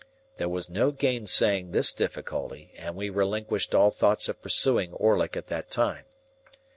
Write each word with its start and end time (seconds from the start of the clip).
There 0.37 0.49
was 0.49 0.67
no 0.67 0.89
gainsaying 0.89 1.73
this 1.73 1.93
difficulty, 1.93 2.73
and 2.75 2.95
we 2.95 3.11
relinquished 3.11 3.75
all 3.75 3.91
thoughts 3.91 4.27
of 4.27 4.41
pursuing 4.41 4.93
Orlick 4.93 5.37
at 5.37 5.45
that 5.49 5.69
time. 5.69 6.05